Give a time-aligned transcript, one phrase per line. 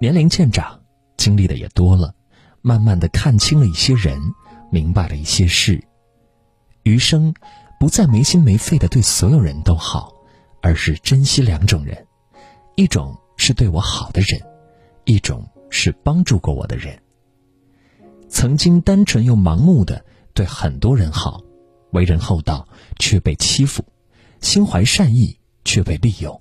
[0.00, 0.80] 年龄渐长，
[1.16, 2.14] 经历的也多了，
[2.62, 4.20] 慢慢的看清了一些人，
[4.70, 5.82] 明白了一些事。
[6.84, 7.34] 余生，
[7.80, 10.14] 不再没心没肺的对所有人都好，
[10.62, 12.06] 而是珍惜两种人：
[12.76, 14.40] 一种是对我好的人，
[15.04, 16.96] 一种是帮助过我的人。
[18.28, 21.40] 曾经单纯又盲目的对很多人好，
[21.90, 22.68] 为人厚道
[23.00, 23.84] 却被欺负，
[24.40, 26.40] 心怀善意却被利用。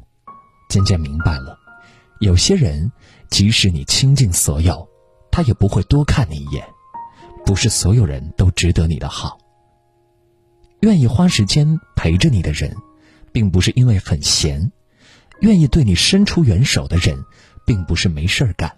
[0.70, 1.58] 渐渐明白了，
[2.20, 2.92] 有些人
[3.30, 4.88] 即使你倾尽所有，
[5.32, 6.66] 他也不会多看你一眼。
[7.46, 9.38] 不是所有人都值得你的好。
[10.82, 12.76] 愿意花时间陪着你的人，
[13.32, 14.70] 并不是因为很闲；
[15.40, 17.24] 愿意对你伸出援手的人，
[17.66, 18.78] 并不是没事儿干。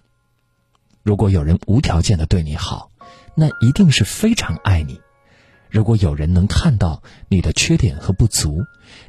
[1.02, 2.90] 如果有人无条件的对你好，
[3.34, 5.00] 那一定是非常爱你。
[5.68, 8.60] 如果有人能看到你的缺点和不足，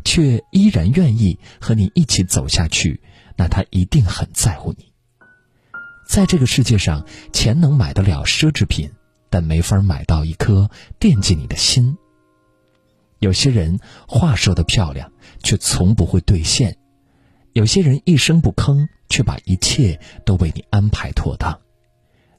[0.04, 3.02] 却依然愿意和你一起走下去，
[3.42, 4.94] 那他一定很在乎你。
[6.08, 8.92] 在这个世界上，钱能买得了奢侈品，
[9.32, 11.98] 但没法买到一颗惦记你的心。
[13.18, 16.72] 有些人话说的漂亮，却从不会兑现；
[17.54, 21.60] 有些人一声不吭，却把一切都为你安排妥当。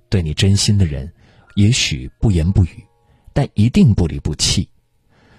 [0.09, 1.13] 对你真心的人，
[1.57, 2.87] 也许不言不语。
[3.33, 4.69] 但一定不离不弃，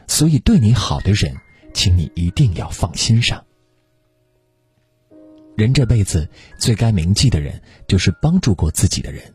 [0.09, 1.33] 所以对你好的人，
[1.73, 3.41] 请你一定要放心上。
[5.55, 6.27] 人这辈子
[6.59, 9.33] 最该铭记的人，就是帮助过自己的人，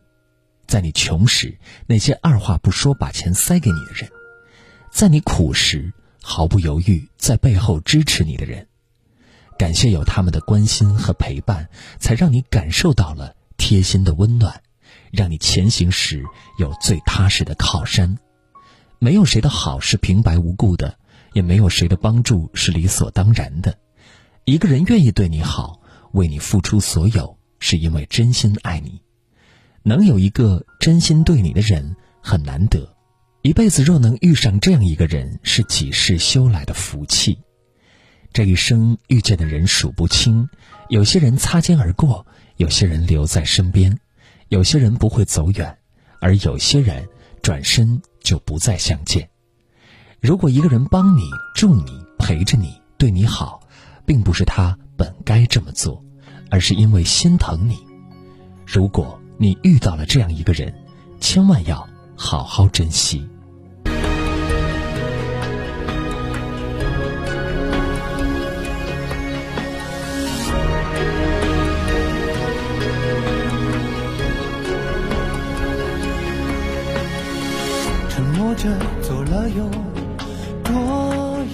[0.66, 4.10] 在你穷时那些二话不说把钱塞给你的人，
[4.90, 8.66] 在你苦时毫不犹豫在背后支持你的人，
[9.56, 11.68] 感谢有他们的关心和陪伴，
[12.00, 14.62] 才让你感受到了贴心的温暖，
[15.12, 16.24] 让你前行时
[16.58, 18.18] 有最踏实的靠山。
[18.98, 20.98] 没有谁的好是平白无故的，
[21.32, 23.78] 也没有谁的帮助是理所当然的。
[24.44, 25.77] 一个人愿意对你好，
[26.12, 29.00] 为你付出所有，是因为真心爱你。
[29.82, 32.94] 能有一个真心对你的人很难得，
[33.42, 37.38] 一辈子若能遇上这样一个人，是几世修来的福气。
[38.32, 40.48] 这一生遇见的人数不清，
[40.88, 42.26] 有些人擦肩而过，
[42.56, 43.98] 有些人留在身边，
[44.48, 45.78] 有些人不会走远，
[46.20, 47.08] 而有些人
[47.42, 48.00] 转身。
[48.20, 49.30] 就不再相见。
[50.20, 51.22] 如果一个人帮你、
[51.54, 53.60] 助你、陪着你、对你好，
[54.04, 56.04] 并不是他本该这么做，
[56.50, 57.78] 而是因为心疼你。
[58.66, 60.74] 如果你遇到了这样一个人，
[61.20, 63.26] 千万要好好珍惜。
[78.10, 78.68] 沉默着
[79.00, 79.70] 走了有
[80.64, 80.74] 多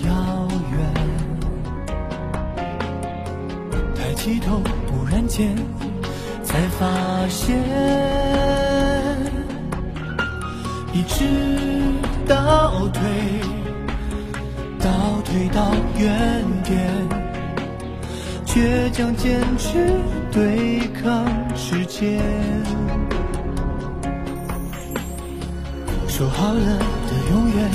[0.07, 0.24] 遥
[4.25, 5.55] 起头，突然间
[6.43, 6.89] 才发
[7.29, 7.55] 现，
[10.95, 11.27] 一直
[12.27, 13.03] 倒退，
[14.79, 14.89] 倒
[15.27, 16.91] 退到原点，
[18.47, 20.01] 倔强坚持
[20.33, 22.19] 对抗时间。
[26.09, 27.71] 说好了的永远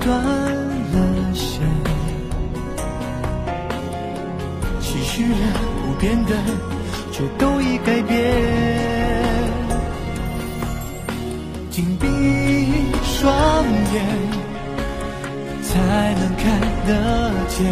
[0.00, 1.60] 断了线，
[4.80, 5.49] 期许了
[6.00, 6.32] 变的
[7.12, 8.32] 却都已改变。
[11.70, 12.06] 紧闭
[13.04, 13.30] 双
[13.92, 14.02] 眼，
[15.62, 15.78] 才
[16.14, 16.44] 能看
[16.86, 16.90] 得
[17.48, 17.66] 见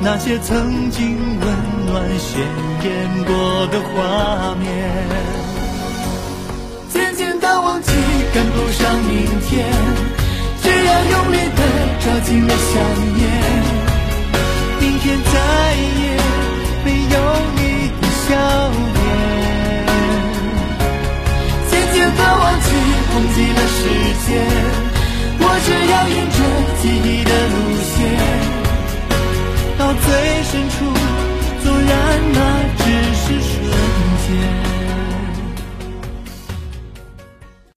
[0.00, 1.46] 那些曾经温
[1.86, 2.40] 暖鲜
[2.84, 4.68] 艳过的画面。
[6.88, 7.90] 渐渐的忘记
[8.32, 9.66] 赶不上明天，
[10.62, 11.60] 只要用力的
[12.00, 12.72] 抓紧了想
[13.16, 13.20] 念。
[14.80, 15.49] 明天再
[23.40, 23.78] 记了时
[24.26, 24.28] 间
[25.40, 26.38] 我只要沿着
[26.82, 27.56] 记忆的路
[27.88, 27.96] 线
[29.78, 30.04] 到最
[30.44, 30.76] 深处
[31.62, 31.90] 纵然
[32.34, 32.38] 那
[32.76, 32.82] 只
[33.14, 33.56] 是瞬
[34.26, 34.79] 间。